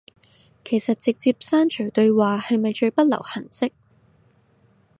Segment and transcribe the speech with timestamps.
[0.65, 3.69] 其實直接刪除對話係咪最不留痕跡